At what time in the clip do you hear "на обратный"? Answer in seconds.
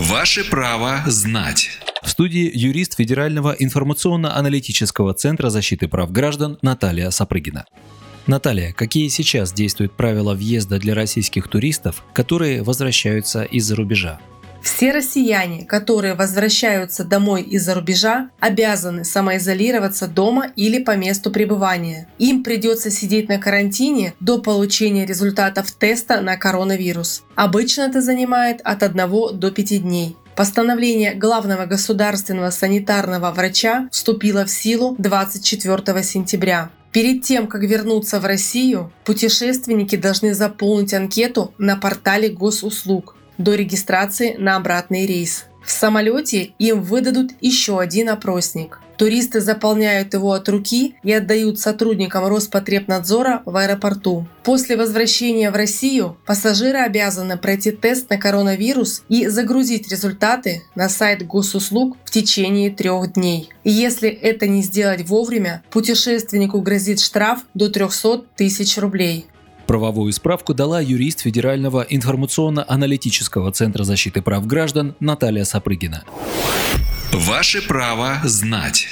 44.38-45.06